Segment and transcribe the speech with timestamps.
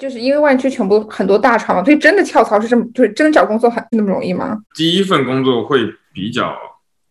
[0.00, 4.58] 就是因为湾区全部很多大厂嘛，所以真的跳槽是这么，就是真的找工作很那么容易吗？
[4.74, 6.56] 第一份工作会比较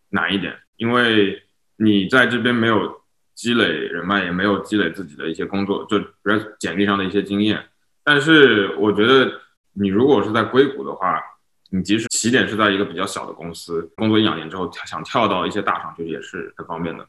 [0.10, 1.40] 难一点，因为
[1.78, 2.92] 你在这边没有
[3.36, 7.60] 积累人脉，也没有积累自己的一些工作，就比如简历上的一些经验。
[8.04, 9.32] 但是我觉得，
[9.74, 11.22] 你如果是在硅谷的话，
[11.70, 17.06] 你即使起点是在一个比较小的公司，工作一两年之后想跳到一些大厂，就也是很方便的。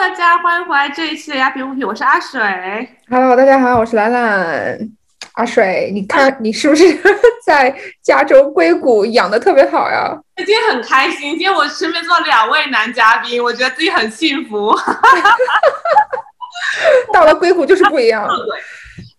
[0.00, 2.40] 大家欢迎回来这一期的雅痞物品，我是阿水。
[3.10, 4.78] Hello，大家好，我是兰兰。
[5.34, 6.98] 阿水，你看 你是不是
[7.44, 10.18] 在加州硅谷养的特别好呀？
[10.38, 14.74] 今天很开心，今天我身边坐两位男嘉宾，我觉得自己很幸福。
[17.12, 18.26] 到了硅谷就是不一样。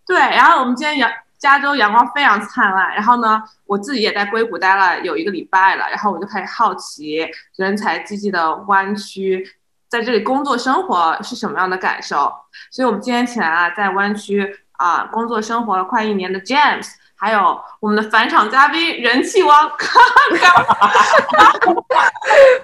[0.08, 1.08] 对，然后我们今天阳
[1.38, 7.20] 加州阳光非常灿烂，然后呢，我自己也在硅谷待了有一个礼拜了，然后我就开始好奇
[7.58, 9.48] 人才济济的湾区。
[9.92, 12.34] 在这里工作生活是什么样的感受？
[12.72, 19.70] 所以，我们今天请来啊在湾区啊工作生活了快一年的 James，还有我们的返场嘉宾人气王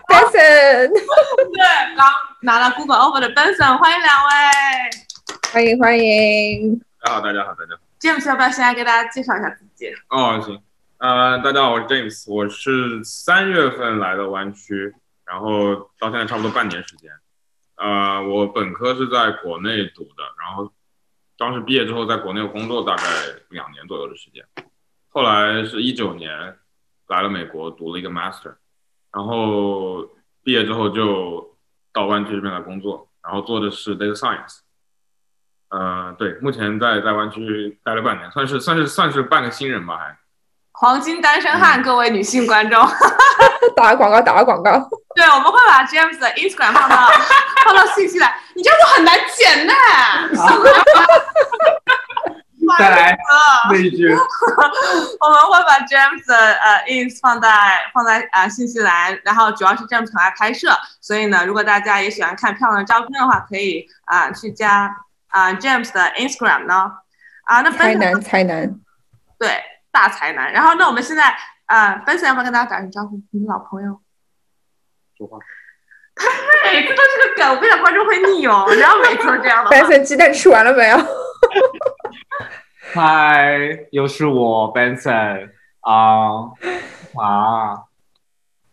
[0.07, 2.07] Benson，对，刚
[2.43, 4.31] 拿了 Google Over 的 Benson，欢迎两位，
[5.51, 9.93] 欢迎欢迎，大家好，大家好，大家好，James 要不要先来给大家介绍一下自己？
[10.07, 10.61] 哦，行，
[10.99, 14.95] 呃，大家好，我是 James，我是三月份来的湾区。
[15.27, 17.11] 然后到现在差不多半年时间，
[17.75, 20.71] 呃，我本科是在国内读的，然后
[21.37, 23.03] 当时毕业之后在国内工作大概
[23.49, 24.45] 两年左右的时间，
[25.09, 26.57] 后来是一九年
[27.07, 28.55] 来了美国读了一个 master，
[29.11, 30.03] 然后
[30.43, 31.57] 毕业之后就
[31.91, 34.59] 到湾区这边来工作，然后做的是 data science，
[35.69, 40.17] 呃，对，目前在在湾区待了半年，算是算是算是半个新人吧，还。
[40.71, 42.79] 黄金单身汉，各位女性观众，
[43.75, 44.71] 打个广告，打个广告。
[45.15, 47.09] 对，我们会把 James 的 Instagram 放到
[47.65, 49.73] 放到信息栏，你这样子很难剪呢。
[52.77, 53.17] 再来
[53.69, 54.09] 那一句。
[54.09, 57.49] 我们会把 James 的呃 ins 放在
[57.93, 64.93] 放在啊信息栏，然后主要是 James 很爱拍摄，所以呢，如果大家也喜欢看漂亮的照片的话，可以啊去加
[65.29, 66.91] 啊 James 的 Instagram 呢。
[67.45, 68.69] 啊，那才男才男。
[69.39, 69.63] 对。
[69.89, 71.35] 大才男，然后那我们现在
[71.67, 73.21] 啊，Benson 要不要跟大家打声招呼？
[73.31, 74.01] 你的老朋友。
[75.17, 75.37] 说话。
[76.15, 76.25] 他
[76.73, 78.65] 每次都是个梗，我不想观众会腻哦。
[78.79, 79.69] 然后每次都这样的。
[79.69, 80.97] Benson 鸡蛋吃完了没有？
[82.93, 85.51] 嗨，又是我 Benson
[85.81, 86.51] 啊
[87.21, 87.83] 啊！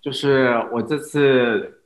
[0.00, 1.82] 就是我这次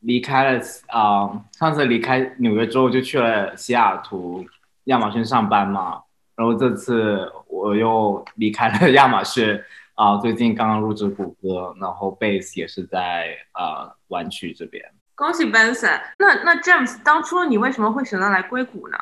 [0.00, 4.44] 离开了啊，上次离开纽约之后就去了西雅图
[4.84, 6.02] 亚马逊上班嘛。
[6.34, 9.62] 然后这次我又离开了亚马逊
[10.00, 14.82] 啊，最近刚刚入职谷歌，然后 base 也是在啊湾区这边。
[15.14, 16.00] 恭喜 Benson！
[16.18, 18.96] 那那 James，当初你为什么会选择来硅谷呢？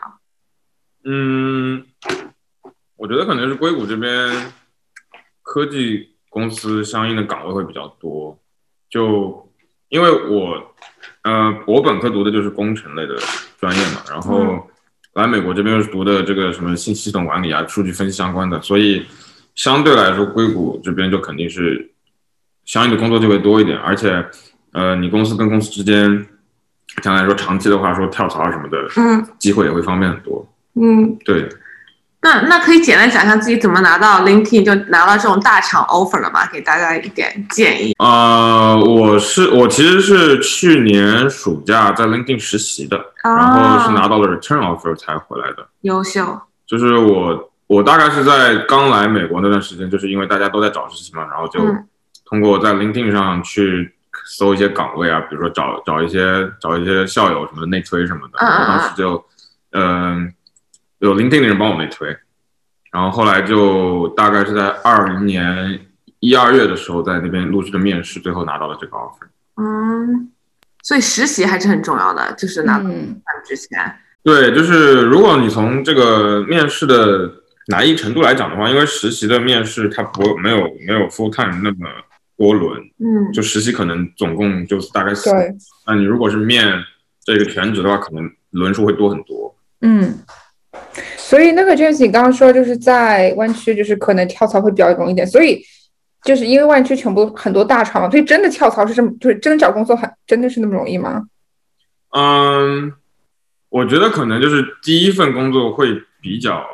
[1.04, 1.86] 嗯，
[2.96, 4.52] 我觉得可能是硅谷这边
[5.44, 8.36] 科技公司相应的岗位会比较多，
[8.90, 9.52] 就
[9.90, 10.74] 因为我
[11.22, 13.16] 呃我本科读的就是工程类的
[13.60, 14.68] 专业嘛，然后。
[15.14, 19.04] 来美国这边是读的这个什么信息系统管理啊、数据分析相关的，所以
[19.58, 21.90] 相对来说，硅谷这边就肯定是
[22.64, 24.24] 相应的工作就会多一点，而且，
[24.72, 26.04] 呃，你公司跟公司之间，
[27.02, 30.46] 相对来说长期的话，说跳槽什么的，嗯，机会也会方便很多。
[30.74, 31.48] 嗯，对。
[32.20, 36.46] 那那可以简单讲一下自己怎么拿到 LinkedIn 就拿到这种大厂 offer 了吗？
[36.52, 37.94] 给大家一点建议。
[37.98, 45.66] 呃，我是我其实是去年暑假在 LinkedIn 实习的，然后是拿到了 return offer 才回来的。
[45.80, 46.40] 优秀。
[46.66, 51.60] 就是我我大概是在刚来美国那段时间，就是因为大家都在找实习嘛，然后就
[52.24, 53.94] 通过在 LinkedIn 上去
[54.26, 59.24] 搜一些岗位啊，比如说找找一些找一些校友什么的内推什么的，然后当时就
[59.70, 60.34] 嗯。
[61.00, 62.08] 有 LinkedIn 的人帮我内推，
[62.90, 65.78] 然后后来就大概是在二零年
[66.18, 69.28] 一二月的时候，在那边陆续的面试，最后拿到了这个 offer。
[69.62, 70.32] 嗯，
[70.82, 72.84] 所以实习还是很重要的，就是拿到
[73.46, 73.96] 之前。
[74.24, 77.30] 对，就是如果你从这个面试的
[77.68, 81.88] 难易程度来讲的话，因为实习的面试它不没有没有 full time 那么
[82.36, 85.30] 多轮，嗯，就实习可能总共就是大概四。
[85.86, 86.64] 那你如果是面
[87.24, 89.54] 这个全职的话，可能轮数会多很多。
[89.82, 90.18] 嗯。
[91.16, 95.26] 所以那个 James，你刚刚说就是在湾区，就是可能跳槽会比较容易点。
[95.26, 95.62] 所以
[96.22, 101.24] 就是因为湾区全部很多大厂嘛，所以真的跳槽是这么，就是真的找工作很真的是那么容易吗？
[102.10, 102.92] 嗯，
[103.68, 106.64] 我觉得可能就是第一份工作会比较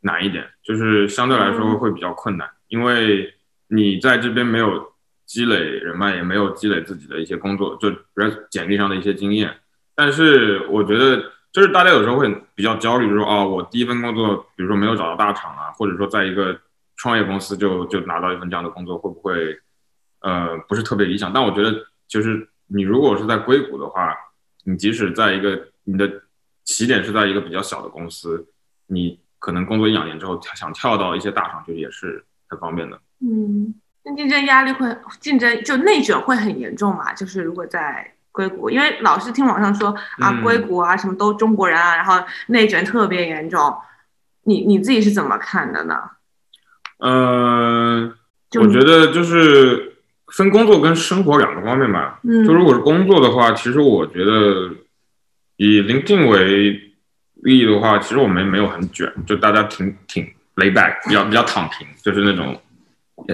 [0.00, 3.34] 难一点，就是相对来说会比较困难，因为
[3.68, 4.92] 你在这边没有
[5.26, 7.90] 积累人脉，也没有积累自己的一些工作，就
[8.50, 9.54] 简历上的一些经验。
[9.94, 16.58] 但是我觉得，就是大家有时候会比较焦虑，就是说，哦，我第一份工作，比如说没有找到大厂啊，或者说在一个
[16.96, 19.58] 创业公司就就拿到一份这样的工作，会不会
[20.20, 21.32] 呃不是特别理想？
[21.32, 24.16] 但我觉得，就是你如果是在硅谷的话，
[24.64, 26.10] 你即使在一个你的
[26.64, 28.46] 起点是在一个比较小的公司，
[28.86, 32.96] 你可能工作一两年之后想跳到一些大厂，就也是很方便的。
[33.20, 37.12] 嗯，那竞争压力会竞争就内卷会很严重嘛？
[37.12, 43.76] 就是如果在硅谷，因为老是听网上说啊，硅谷啊什么都中国人啊，然后内卷特别严重。
[44.44, 45.96] 你你自己是怎么看的呢？
[46.98, 48.14] 嗯，
[48.58, 49.96] 我觉得就是
[50.28, 52.20] 分工作跟生活两个方面吧。
[52.22, 54.70] 嗯，就如果是工作的话，其实我觉得
[55.56, 56.89] 以 LinkedIn 为
[57.42, 60.24] 例的话，其实我们没有很卷，就大家挺挺
[60.56, 62.60] lay back，比较比较躺平，就是那种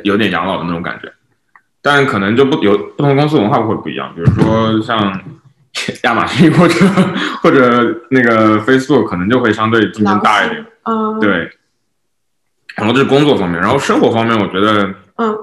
[0.05, 1.13] 有点养老的那种感觉。
[1.83, 4.99] 但可能就不有不同公司文化会不一样，比如说像
[6.05, 6.75] 亚马逊或者
[7.43, 10.67] 或者那个 Facebook，可能就会相对竞争大一点。
[10.85, 11.51] 嗯，对。
[12.77, 14.85] 然后这是工作方面，然后生活方面，我觉得，
[15.17, 15.35] 嗯，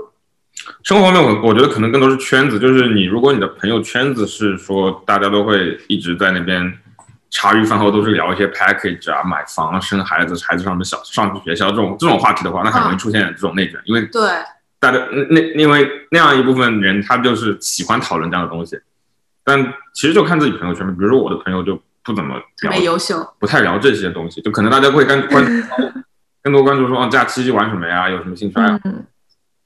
[0.83, 6.71] 生活方面我我觉得可能更多是圈子，就是你如果你的朋友圈子是说大家都会一直在那边
[7.33, 14.21] 茶余饭后都是聊一些 package 啊、买房、生孩子、孩子上的小上学校这种这种话题的话，那很容易出现这种内卷，因为对。
[14.79, 14.99] 大家
[15.29, 18.77] 那因为那样一部分人，他就是喜欢讨论这样的东西，
[19.41, 20.85] 但其实就看自己朋友圈。
[20.95, 25.63] 比如说我的朋友就不怎么特别优秀，不太聊这些东西，就可能大家会 关关
[26.43, 28.09] 更多关注说，哦，假期玩什么呀？
[28.09, 28.77] 有什么兴趣爱好？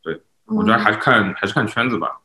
[0.04, 2.20] 对，我觉得还是看还是看圈子吧。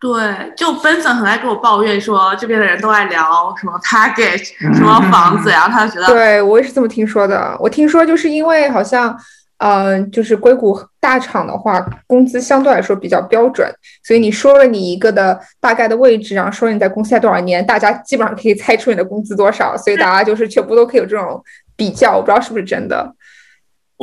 [0.00, 7.56] 对，就分层很爱跟我抱怨说，这边的人都爱聊什么 package，什么房子，然后他就觉得，对我也是这么听说的。
[7.60, 9.16] 我听说就是因为好像。
[9.58, 13.66] 嗯，就是硅谷大厂的话，工资相对来说比较标准，
[14.04, 21.42] 所以你说了你一个的大概的位置，然后说你在公司待多少年，大家基本上可以猜出你的工资多少，所以大家就是全部都可以有这种
[21.74, 23.14] 比较，我不知道是不是真的。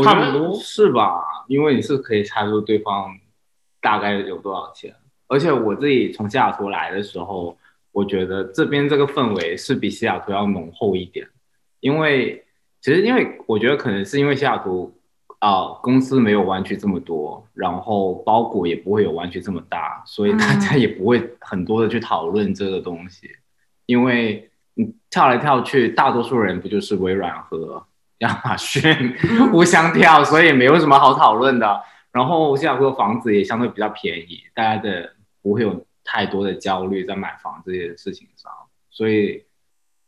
[0.03, 1.21] 差不多是吧？
[1.47, 3.11] 因为你是可以猜出对方
[3.79, 4.91] 大概有多少钱，
[5.27, 7.57] 而且我自己从西雅图来的时候，
[7.91, 11.27] 我觉得这边这个氛围是比西雅图要浓厚一点，
[11.79, 12.43] 因为
[12.81, 14.93] 其实因为我觉得可能是因为西雅图。
[15.39, 23.29] 啊，公司没有湾区这么多，然后包裹也不会有湾区这么大，所以大家也不会很多的去讨论这个东西，
[23.85, 27.85] 因为你跳来跳去，大多数人不就是微软和
[28.19, 29.13] 亚马逊
[29.51, 31.81] 互相跳，所以没有什么好讨论的。
[32.13, 38.49] 然后西雅图的房子也相对比较便宜，大家的不会有太多的焦虑在买房这些事情上，
[38.89, 39.43] 所以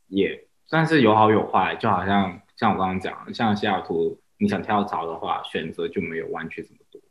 [0.07, 4.17] 也算是有好有坏，就好像像我刚刚讲，像西雅图。
[4.37, 7.01] 你想跳槽的话，选择就没有湾区这么多。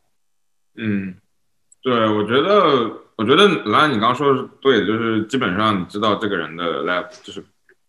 [0.76, 1.17] 嗯，
[1.81, 7.43] 对，我觉得，我觉得兰，你刚刚说的是对，就是基本上你知道这个人的 level，就是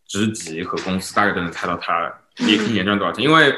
[0.06, 3.22] 职级和公司，大概都能猜到他一一年赚多少钱。
[3.26, 3.54] 因为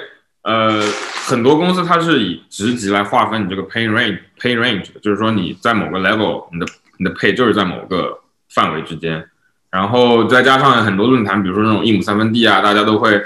[0.47, 0.81] 呃，
[1.27, 6.65] 很多公司它是以职级来划分你这个 pay range，pay range 的，就是说你在某个 level，你的
[6.97, 8.17] 你的 pay 就是在某个
[8.49, 9.27] 范围之间。
[9.69, 13.21] 然后再加上很多论坛，比如说那种一亩三分地啊，大家都会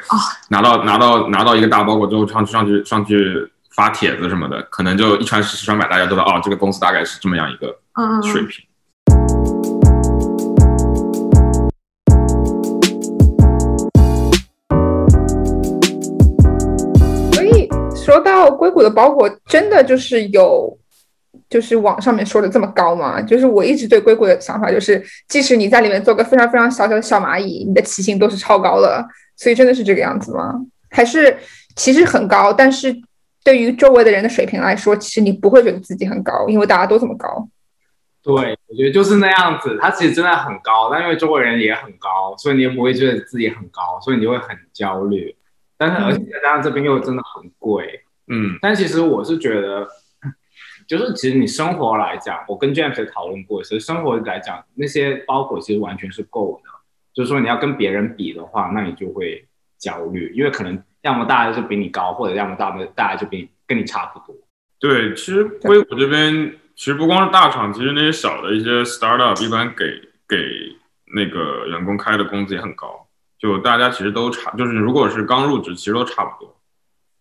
[0.50, 7.68] 拿到拿到拿到一个大包裹之后上去上去上去发帖子什么的，可能就一传十十传百，大家都知道哦，这个公司大概是这么样一个
[8.23, 8.50] 水平。
[8.51, 8.70] 所
[18.04, 20.78] 说到硅谷的包裹，真的就是有。
[21.50, 23.22] 就是网上面说的这么高吗？
[23.22, 29.06] 就是我一直对硅谷的想法就是，即使你在里面做个非常非常小小的小蚂蚁，你的起薪都是超高的。
[29.36, 30.54] 所以真的是这个样子吗？
[30.90, 31.38] 还是
[31.76, 32.96] 其实很高，但是
[33.44, 37.50] 对于周围的人的水平来说，其实你不会觉得自己很高，因为大家都这么高。
[38.24, 39.78] 对，我觉得就是那样子。
[39.81, 45.36] 它其实真的很高，但因为周围人也很高，所以你也不会觉得自己很高，所以你就会很焦虑。
[45.81, 48.59] 但是而且再加上这边又真的很贵，嗯。
[48.61, 49.88] 但其实我是觉得。
[50.88, 56.69] 就是其实你生活来讲，我跟 James 也讨论过，其实生活来讲，那些包裹其实完全是够的。
[57.14, 59.47] 就是说你要跟别人比的话，那你就会
[59.78, 64.35] 焦虑，因为可能要么大家就比你高，或者要么大的大家就比你跟你差不多。
[64.80, 69.85] 对，其实硅谷这边其实不光是大厂，其实那些小的一些 startup 一般给
[70.28, 70.38] 给
[71.16, 73.07] 那个员工开的工资也很高，
[73.42, 76.56] 就大家其实都差，就是如果是刚入职，其实都差不多，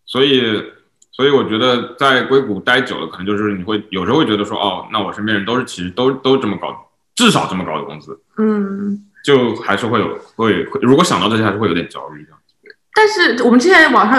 [0.05, 0.73] 所以。
[1.13, 12.55] 所以我觉得在硅谷待久了，可能就是你会有时候会觉得说，哦，那我身边人都是其实都都这么高，至少这么高的工资，嗯，就还是会有会会，如果想到这些，还是会有点焦虑这样子。
[12.95, 14.19] 但是我们之前网上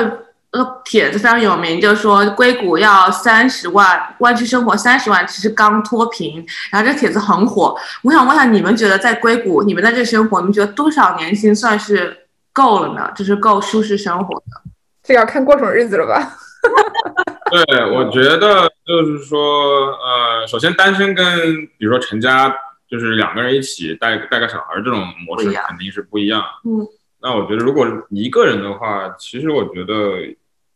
[0.53, 6.45] 那个帖子非常有名，就是说硅谷要三十万，湾区生活三十万，其实刚脱贫。
[6.71, 13.09] 然后这帖子很火，我想问一下，你们觉得在硅谷，你们在这生活，你们觉得多少年薪算是够了呢？
[13.15, 14.61] 就是够舒适生活的？
[15.03, 16.35] 这要看过什么日子了吧？
[17.49, 22.53] 对，我觉得就是说，呃，首先单身跟比如说成家，
[22.89, 26.43] 就是两个人一起带带个小孩这种模式肯定是不一样。
[26.63, 26.85] 嗯，
[27.21, 30.19] 那我觉得如果一个人的话，其实我觉得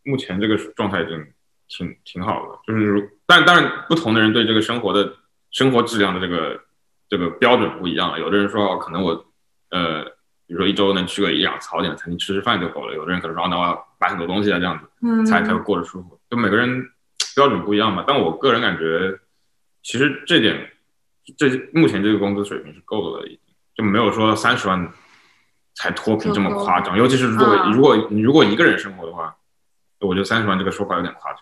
[0.05, 1.25] 目前这个状态已经
[1.67, 5.13] 挺挺好的，就是但但当然不同的人对这个生活的
[5.51, 6.61] 生活质量的这个
[7.09, 8.19] 这个标准不一样了。
[8.19, 9.25] 有的人说哦可能我
[9.71, 10.03] 呃，
[10.47, 14.85] 比如说一周能去个一两次好点的餐厅吃吃饭就够了，有的人可能说哦那我要买很多东西啊这样子。
[15.01, 16.19] 嗯，才才会过得舒服。
[16.29, 16.87] 就每个人
[17.35, 19.19] 标准不一样嘛，但我个人感觉，
[19.83, 20.71] 其实这点，
[21.37, 23.39] 这目前这个工资水平是够的了，已经
[23.75, 24.91] 就没有说三十万
[25.73, 26.97] 才脱贫这么夸张。
[26.97, 29.35] 尤其是如果嗯如果你如果一个人生活的话，
[30.05, 31.41] 我觉得三十万这个说法有点夸张。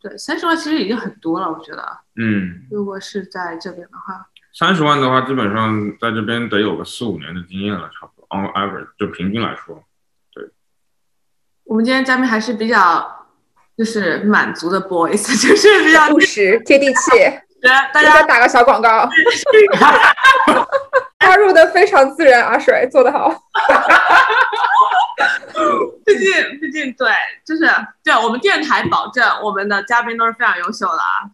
[0.00, 8.26] 对，三十万其实已经很多了，我觉得，嗯，如果是在这边的话，三十万的话，基本上在这边得有个四五年的经验了，差不多。
[8.30, 9.84] On average，就平均来说，
[10.32, 10.48] 对
[11.64, 13.26] 我们今天嘉宾还是比较
[13.76, 17.10] 就是满足的 boys， 就是比较务实接地气，
[17.92, 19.06] 大家打个小广告，
[21.20, 23.28] 加入的非常自然，阿水做得好。
[26.04, 27.10] 毕竟，毕竟对，
[27.44, 27.68] 就是
[28.02, 31.30] 对我们电台保证我们的嘉宾都是非常优秀的啊。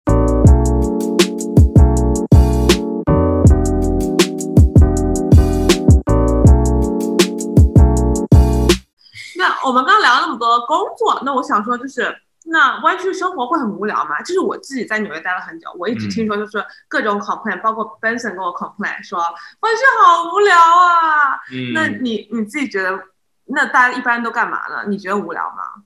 [9.38, 12.16] 那我们刚刚聊了那么多工作，那我想说就是，
[12.46, 14.20] 那湾区生活会很无聊吗？
[14.22, 21.38] 就是我自己在纽约待了很久，我一直嗯听说就是各种 complain，包括 Benson 跟我 complain 说湾区好无聊啊。
[21.52, 22.98] 嗯那你你自己觉得，
[23.46, 24.84] 那大家一般都干嘛呢？
[24.88, 25.84] 你觉得无聊吗？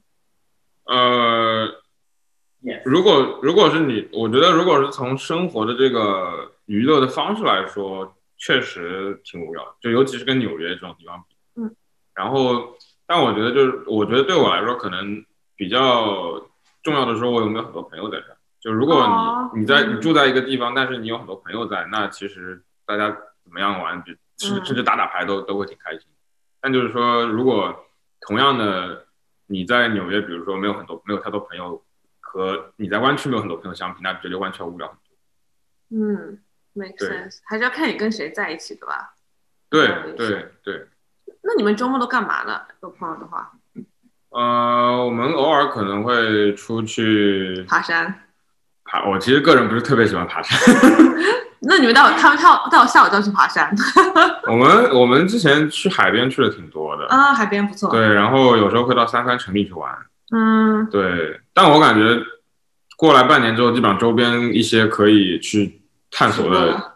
[0.85, 1.69] 呃，
[2.85, 11.37] 如果如果是你，我觉得如果是从生活的这个娱乐的方式来说，确实挺无聊的，就尤其是跟纽约这种地方比。
[11.61, 11.75] 嗯。
[12.14, 12.76] 然后，
[13.07, 15.25] 但我觉得就是，我觉得对我来说，可能
[15.55, 16.43] 比较
[16.83, 18.37] 重要的是，我有没有很多朋友在这儿。
[18.61, 23.11] 就如果你、哦你在嗯你住在一个地方，但是你有很多朋友在，那其实大家
[23.43, 26.02] 怎么样玩，就甚至嗯甚至打打牌都都会挺开心。
[26.61, 27.87] 但就是说，如果
[28.21, 29.07] 同样的
[29.47, 31.83] 你在纽约，比如说没有很多没有太多朋友，
[32.21, 35.17] 和你在湾区没有很多朋友相比，那绝对湾区要无聊很多。
[35.99, 36.38] 嗯
[36.73, 39.14] ，make sense，还是要看你跟谁在一起，对吧？
[39.69, 40.87] 对嗯对对，
[41.43, 42.61] 那你们周末都干嘛呢？
[42.83, 43.52] 有朋友的话，
[44.31, 48.29] 呃，我们偶尔可能会出去爬山。
[48.90, 49.09] 爬。
[49.09, 50.59] 我其实个人不是特别喜欢爬山。
[51.62, 53.70] 那你们待会他们他待会下午就要去爬山
[54.49, 57.90] 我们我们之前去海边去的挺多的，啊，海边不错。
[57.90, 59.94] 对，然后有时候会到三藩城里去玩。
[60.32, 62.18] 嗯，对，但我感觉
[62.97, 66.94] 过来半年之后，基本上周边一些可以去探索的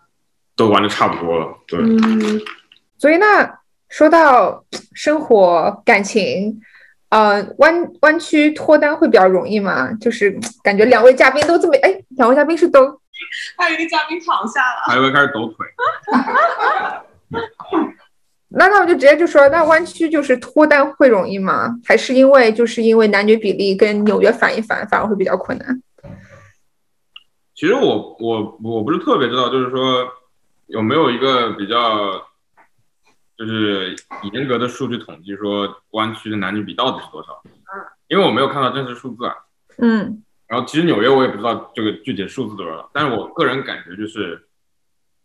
[0.57, 1.49] 都玩的差不多了。
[1.69, 2.41] 对，嗯，
[2.99, 3.59] 所以那
[3.91, 6.59] 说到生活感情，
[7.15, 9.89] 呃，弯弯曲脱单会比较容易吗？
[10.01, 12.81] 就是感觉两位嘉宾都这么，哎，两位嘉宾是都
[13.57, 14.83] 还有一个嘉宾躺下了。
[14.89, 15.65] 还有开始抖腿。
[18.49, 21.77] 那那我就直接就说，那弯曲就是脱单会容易吗？
[21.87, 25.81] 还是因为就是因为男女比例跟纽约反一反，反而会比较困难？
[27.55, 30.05] 其实我我我不是特别知道，就是说
[30.67, 32.27] 有没有一个比较
[33.37, 33.95] 就是
[34.33, 37.43] 严格的数据统计，说湾区的男女比到底是多少？
[37.45, 37.53] 嗯，
[38.09, 39.35] 因为我没有看到真实数字啊。
[39.79, 44.47] 嗯然后其实纽约我也不知道这个具体数字多少，但是我个人感觉就是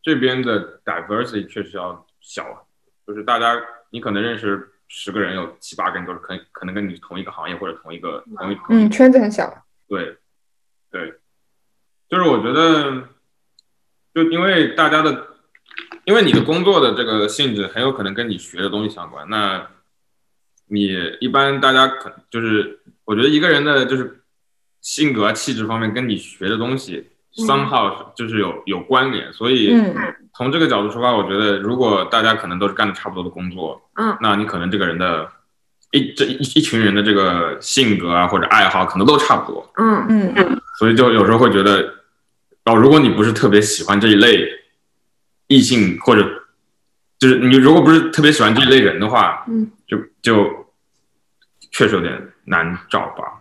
[0.01, 2.61] 这边的 diversity 确实要小啊，
[3.05, 3.53] 就是大家
[3.91, 9.53] 你可能认识十个人，有七八个人都是可可能跟你同一个行业或者同一个同一同一嗯，圈子很小。
[9.87, 10.17] 对，
[10.89, 11.13] 对，
[12.09, 13.09] 就是我觉得，
[14.15, 15.28] 就因为大家的，
[16.09, 19.29] 因为你的工作的这个性质很有可能跟你学的东西相关。
[19.29, 19.67] 那
[20.67, 20.89] 你
[21.19, 24.21] 一般大家可就是，我觉得一个人的就是
[24.81, 29.31] 性格啊、气质方面跟你学的东西嗯 somehow 就是有有关联。
[29.31, 29.95] 所以嗯
[30.33, 35.29] 从这个角度出发，我觉得如果大家可能都是干的差不多的工作，嗯，那你可能这个人的
[35.91, 39.71] 一这一一群人的这个性格啊或者爱好可能都差不多。
[39.77, 41.93] 嗯嗯嗯所以就有时候会觉得，
[42.65, 44.57] 哦，如果你不是特别喜欢这一类
[45.49, 46.23] 异性，或者
[47.19, 50.47] 就是你如果不是特别喜欢这一类人的话，嗯，就就
[51.71, 53.35] 确实有点难找吧。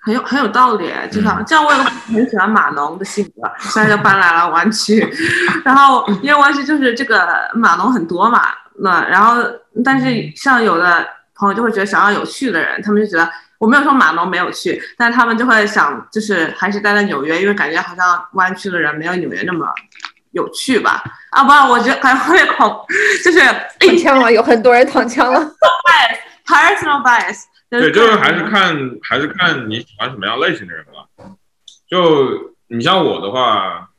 [0.00, 5.06] 很有很有道理，就像嗯这样，我有个很喜欢码农的性格，现在就搬来了湾区，
[5.64, 8.42] 然后因为湾区就是这个码农很多嘛，
[8.80, 9.42] 那然后
[9.84, 19.66] 但是像有的朋友就会觉得想要有趣的人，他们就觉得我没有说码农没有趣，但他们就会想就是还是待在纽约，因为感觉好像湾区的人没有纽约那么
[20.32, 21.02] 有趣吧。
[21.30, 22.84] 啊不，我觉得感觉会恐，
[23.24, 23.40] 就是
[23.78, 25.40] 躺枪了，有很多人躺枪了。
[25.86, 27.44] bias，personal bias。
[27.70, 31.06] 对，就是还是看还是看你喜欢什么样类型的人吧。
[31.86, 33.90] 就你像我的话，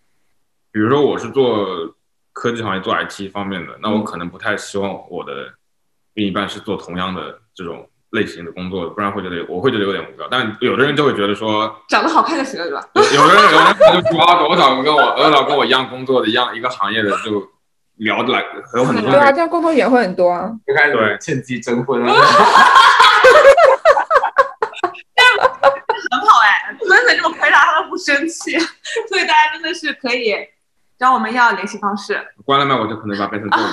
[0.72, 1.96] 比如说我是做
[2.34, 5.54] 科技行业、做 IT 方面的，那我可能不太希望我的
[6.16, 10.28] 另一半是做同样的这种类型的工作的，不然会觉得我会觉得有点无聊。
[10.30, 12.88] 但有的人就会觉得说，长得好看就行了，对吧？
[12.94, 17.48] 有有的人有的人就说啊，我找个跟我我找跟我一样工作的一样一个行业的，就
[17.98, 18.44] 聊得来，
[18.76, 20.50] 有很多对啊，人这样共同语言会很多啊。
[20.66, 22.14] 就开始对趁机征婚了。
[26.12, 28.58] 很好哎，真的这么回答他都不生气，
[29.08, 30.34] 所以大家真的是可以
[30.98, 33.68] 找我们要联系方式关了麦，我就可能把变成这种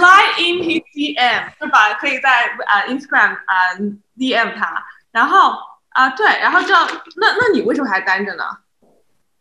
[0.00, 0.14] 东西。
[0.14, 3.80] ，slide in his DM，就把可以在呃 Instagram 啊、呃、
[4.16, 5.56] DM 他，然后
[5.90, 6.74] 啊、对，然后就
[7.16, 8.44] 那那你为什么还单着呢？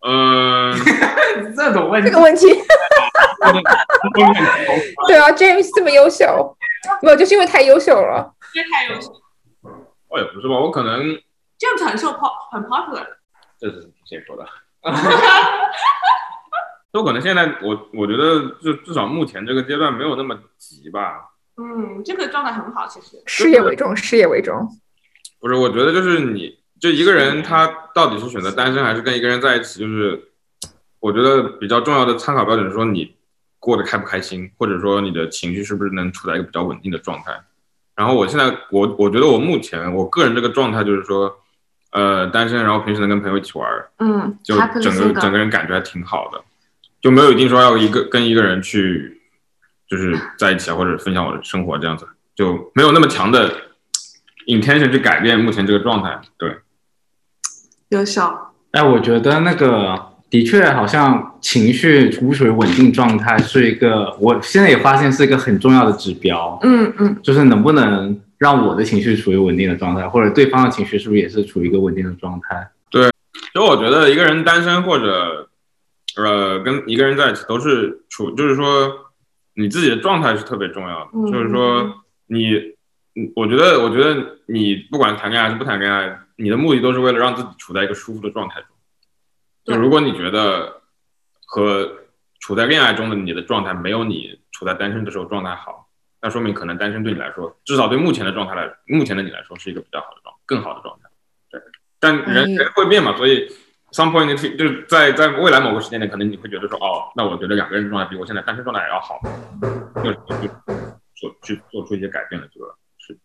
[0.08, 0.72] 嗯，
[1.56, 2.46] 这种问题这个，问题，
[5.08, 6.56] 对啊，James 这么优秀，
[7.02, 8.32] 没有，就是因为太优秀了。
[8.54, 9.08] 因为太优秀
[10.10, 11.02] 我也不是吧，我可能
[11.58, 13.18] ，James 很受 pop 很 popular 的。
[13.60, 14.46] 这是谁说的？
[16.96, 21.30] 都可能现在我我觉得就至少目前这个阶段没有那么急吧。
[21.58, 23.22] 嗯，这个状态很好，其实。
[23.26, 24.66] 事业为重，事业为重。
[25.42, 30.32] 不是，我觉得就是你就一个人他到底是选择单身还是跟一个人在一起，就是
[31.02, 33.14] 我觉得比较重要的参考标准是说你
[33.60, 37.38] 过得开不开心，或者说你的情绪是不是能处在一个比较稳定的状态。
[37.94, 41.34] 然后我现在我我觉得我目前我个人这个状态就是说，
[41.92, 46.42] 呃，单身，然后平时能跟朋友一起玩儿，嗯，就整个整个人感觉还挺好的，
[47.06, 49.22] 就没有一定说要一个跟一个人去
[49.88, 53.48] 就是在一起啊，或者分享我的生活这样子，就没有那么强的
[54.48, 56.20] intention 去改变目前这个状态。
[56.36, 56.58] 对，
[57.90, 58.24] 优秀。
[58.72, 72.68] 哎，我觉得那个的确好像情绪处不处于稳定状态是一个，我现在也发现是一个很重要的指标，嗯嗯，就是能不能让我的情绪处于稳定的状态，或者对方的情绪是不是也是处于一个稳定的状态？
[72.90, 73.12] 对
[73.54, 75.48] 就我觉得一个人单身或者
[76.16, 79.12] 呃跟一个人在一起都是处，就是说
[79.54, 82.56] 你自己的状态是特别重要的，嗯就是说你，
[83.16, 88.70] 嗯我觉得我觉得你不管谈恋爱还是不谈恋爱，你的目的都是为了让自己处在一个舒服的状态中。
[89.66, 90.82] 就如果你觉得
[91.46, 91.92] 和
[92.40, 95.90] 处在恋爱中的你的状态没有你处在单身的时候状态好，
[96.22, 101.10] 那说明可能单身对你来说，至少对目前的状态来，目前的你来说是一个比较好的状，更好的状态。
[101.50, 101.62] 对，
[102.00, 103.50] 但人嗯人会变嘛，所以
[103.96, 109.22] some point in 就是在在未来某个时间点，可能你会觉得说，哦，那我觉得两个人的状态比我现在单身状态还要好，
[110.04, 110.48] 就就
[111.16, 113.18] 做去做出一些改变的，这个是。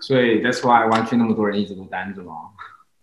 [0.00, 2.32] 所以 that's why 湾区那么多人一直都单着吗，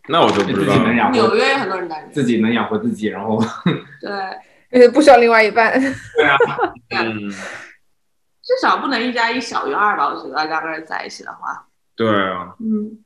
[0.07, 0.83] 那我就不自己知道了。
[0.83, 2.13] 能养活纽约有很多人单着。
[2.13, 3.37] 自己能养活自己，然后
[3.99, 4.39] 对，而
[4.79, 5.73] 且不需要另外一半。
[5.79, 6.37] 对啊，
[7.03, 7.29] 嗯，
[8.41, 10.07] 至少不能一加一小于二吧？
[10.07, 13.02] 我觉得两个人在一起的话，对啊，嗯。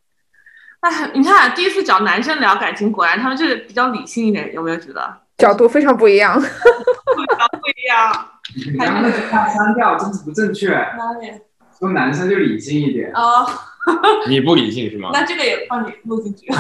[0.88, 5.18] 哎，你看，第一次找男生聊感情，果然他们就是比较理性一点，有没有觉得？
[5.38, 6.40] 角度非常不一样。
[6.40, 8.28] 不一样。
[8.56, 10.70] 你刚刚那句话删掉，真是不正确。
[10.70, 11.30] 哪里？
[11.78, 13.12] 说男生就理性一点。
[13.14, 13.46] 哦，
[14.28, 15.10] 你不理性是吗？
[15.14, 16.48] 那这个也帮你录进去。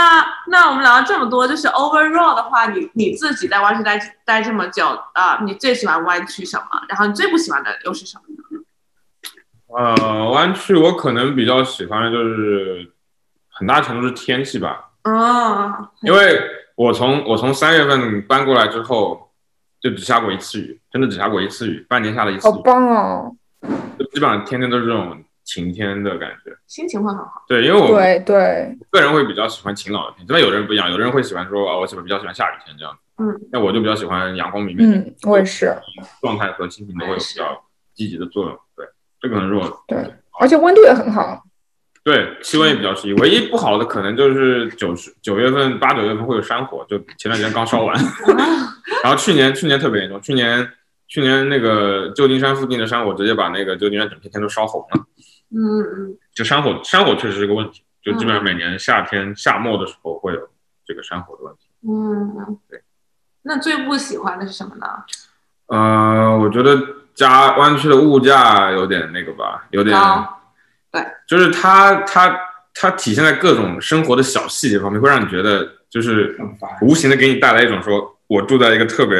[0.00, 6.64] 那那我们聊了这么多，就是 overall 的话，你你自己在湾区待待这么久啊、你最喜欢湾区什么？
[6.88, 8.36] 然后你最不喜欢的又是什么呢？
[9.68, 12.90] 呃，湾区我可能比较喜欢的就是
[13.50, 16.40] 很大程度是天气吧，哦，因为
[16.76, 19.30] 我从我从三月份搬过来之后，
[19.80, 23.36] 就只下过一次雨，真的只下过一次雨，半年下了一次雨好雨，棒哦！
[23.98, 26.56] 就基本上天天都是这种晴天的感觉。
[26.68, 27.42] 心情会很好。
[27.48, 32.96] 对，因为我对对，个人会比较喜欢晴朗的天气，但有人不一样，有的人会喜欢说啊，我喜欢比较喜欢下雨天这样。
[33.18, 35.74] 嗯，那我就比较喜欢阳光明媚，嗯，我也是。
[36.20, 38.56] 状态和心情都会有比较积极的作用。
[38.76, 38.86] 对，
[39.20, 39.98] 这可能是我对，
[40.38, 41.42] 而且温度也很好。
[42.04, 43.12] 对，气温也比较适宜。
[43.14, 47.94] 唯一不好的可能就是九十九月份、八九月份会有山火，就前段时间刚烧完。
[49.02, 50.70] 然后去年去年特别严重，去年
[51.08, 55.04] 去年那个旧金山附近的山火直接把那个旧金山整片天都烧红了。
[55.52, 60.48] 嗯嗯，就山火，山火确实是个问题，就基本上每年夏天夏末的时候会有
[60.84, 61.68] 这个山火的问题。
[61.82, 62.82] 嗯嗯，对。
[63.42, 64.86] 那最不喜欢的是什么呢？
[65.66, 66.78] 呃，我觉得
[67.14, 69.98] 加湾区的物价有点那个吧，有点，
[70.92, 72.38] 对就是它它
[72.74, 76.36] 它体现在各种生活的小细节方面，会让你觉得就是，
[76.82, 79.16] 无形的给你带来一种说，我住在一个特别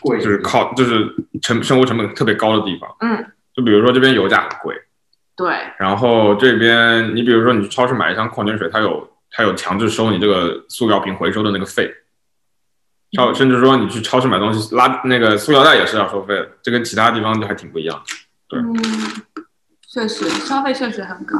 [0.00, 2.88] 贵就是靠就是成生活成本特别高的地方。
[3.00, 4.76] 嗯，就比如说这边油价很贵，
[5.34, 11.90] 对，然后这边你比如说你去超市买一箱矿泉水，它有它有强制收你这个塑料瓶回收的那个费，
[13.16, 18.02] 超甚至说你去超市买东西拉那个塑料袋也是要收费的，这跟其他地方就还挺不一样的。
[18.48, 18.76] 对嗯，
[19.88, 21.38] 确实消费确实很高。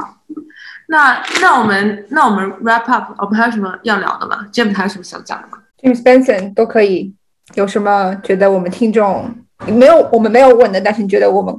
[0.87, 7.13] 那那我们那我们 wrap up，我们还有什么要聊的吗？James 还有什么想讲的吗？James Benson 都可以。
[7.55, 9.29] 有什么觉得我们听众
[9.67, 11.53] 没有我们没有问的，但是你觉得我们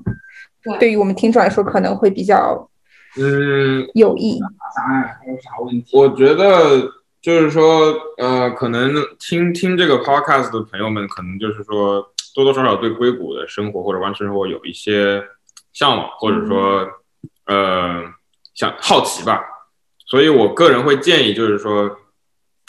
[0.65, 2.69] 对对于我们听众来说可能会比较
[3.17, 4.41] 嗯，有益？
[4.75, 5.97] 啥还有啥问题？
[5.97, 6.91] 我觉得
[7.23, 15.23] 就是说，呃，可能听听这个 podcast 的朋友们，可能就是说多多少少对硅谷的生活或者湾区生活有一些
[15.73, 16.89] 向往，或者说
[17.47, 18.03] 呃
[18.55, 19.41] 想好奇吧。
[20.07, 21.91] 所以我个人会建议，就是说，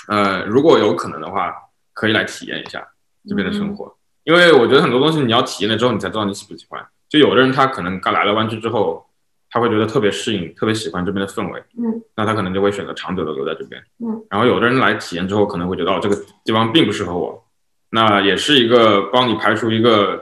[0.08, 1.54] 呃，如果有可能的话，
[1.94, 2.88] 可以来体验一下
[3.28, 6.86] 这边的生活，因为我觉得很多东西你要体验了之后，你才知道你喜不喜欢。
[7.10, 9.06] 就有的人他可能刚来了湾区之后，
[9.50, 17.46] 他会觉得特别适应，特别喜欢这边的氛围，嗯，那他可能就会选择长久的留在这边，嗯，然后有的人来体验之后，可能会觉得哦，这个地方并不适合我，
[17.92, 20.22] 那也是一个帮你排除一个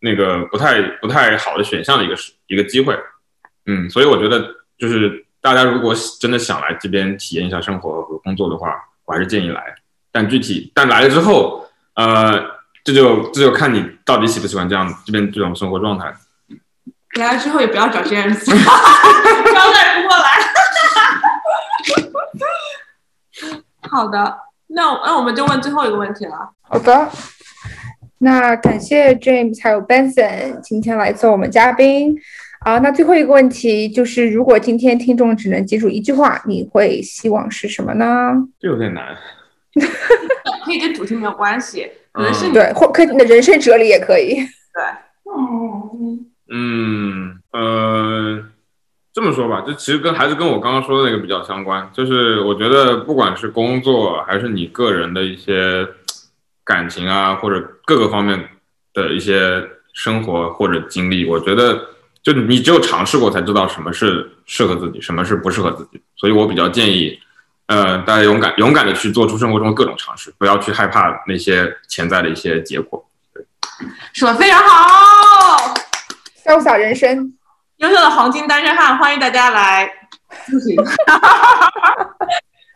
[0.00, 2.98] 那个不太不太好的选项的一个时一个机会，
[3.66, 9.74] 嗯，所以我觉得就是大家如果真的想来这边体验一下生活和工作的话，我还是建议来，
[10.10, 12.53] 但具体但来了之后，呃，
[12.84, 16.14] 这就这就看你到底喜不喜欢这样这边这种生活状态。
[17.18, 20.24] 来了之后也不要找 James， 招待不过来。
[23.88, 24.36] 好的，
[24.68, 26.50] 那那我们就问最后一个问题了。
[26.62, 27.08] 好的，
[28.18, 32.16] 那感谢 James 还有 Benson 今天来做我们嘉宾。
[32.60, 38.32] 啊，那最后一个问题就是，如果今天听众只能记住一句话，你会希望是什么呢？
[38.58, 39.16] 这有点难，
[40.64, 44.34] 可以跟主题没有关系，可能是你对，或可你的人生哲理也可以。
[44.36, 44.82] 对
[46.50, 48.44] 嗯，呃，
[49.12, 55.86] 这么说吧，就其实跟还是跟我刚刚说的那个比较相关，就是我觉得不管是工作还是你个人的一些
[56.64, 58.48] 感情啊，或者各个方面
[58.92, 61.88] 的一些生活或者经历，我觉得
[62.22, 67.18] 就你只有尝试过才知道什么是适合自己，什么是不适合自己，所以我比较建议。
[67.66, 73.02] 呃，大家勇敢勇敢的去做出生活中的各种尝试，不要去害怕那些潜在的一些结果。
[73.32, 73.42] 对
[74.12, 75.74] 说的非常好，
[76.44, 77.32] 潇洒人生，
[77.78, 79.90] 优秀的黄金单身汉，欢迎大家来
[80.46, 80.76] 咨询。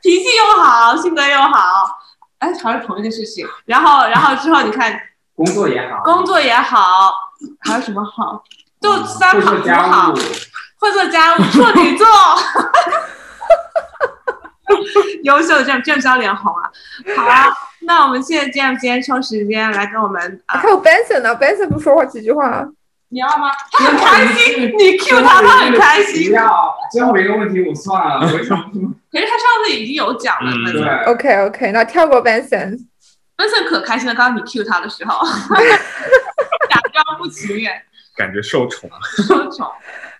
[0.02, 1.98] 脾气又好，性格又好，
[2.38, 3.46] 哎，好像同一个事情。
[3.66, 4.98] 然后，然后之后你看
[5.36, 7.12] 工作也好，工作也好，
[7.60, 8.42] 还有什么好？
[8.80, 10.14] 就三好五会做家好务，，
[10.78, 12.06] 会做家务，处女座。
[15.24, 16.70] 优秀的这样这样叫脸红啊！
[17.16, 17.46] 好啊，
[17.80, 22.66] 那我们谢谢 James 今天抽时间来跟我们啊，还有 Benson 呢，Benson 不说话几句话。
[23.10, 23.50] 你要吗？
[23.72, 26.32] 他很开心，你 Q 他，他很开不心。
[26.32, 28.58] 要，最后一个问题我算了，我想
[29.10, 32.78] 可是他上次已经有讲了，嗯本对 OK OK，那跳过 Benson。
[33.34, 34.14] 本身可开心了。
[34.14, 35.24] 刚刚你 Q 他的时候，
[36.68, 37.80] 假装不情愿，
[38.16, 38.90] 感觉受宠。
[39.26, 39.66] 受宠。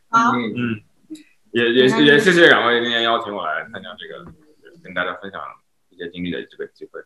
[0.08, 0.80] 啊，嗯嗯，
[1.52, 4.24] 也也也谢谢两位今天邀请我来参加这个，
[4.82, 5.40] 跟大家分享
[5.90, 7.00] 一些经历的这个机会，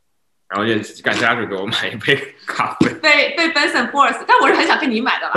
[0.49, 2.93] 然后也感谢阿水给我买一杯咖啡。
[3.01, 5.35] 被被 Benson Force，但我是很想跟你买的啦，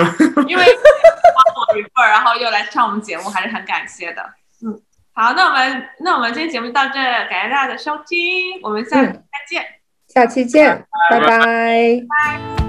[0.47, 4.21] 因为帮我 refer，然后又来上我们节目，还是很感谢的。
[4.65, 4.81] 嗯，
[5.13, 9.65] 好，那我们那我们今天节目就到这，感谢大家的收听，我们下期嗯再见。
[10.07, 11.37] 下期见，拜拜拜。
[11.37, 12.64] 拜